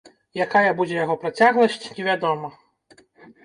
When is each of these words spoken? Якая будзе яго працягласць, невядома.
Якая 0.45 0.71
будзе 0.79 0.95
яго 1.03 1.17
працягласць, 1.25 1.91
невядома. 2.01 2.53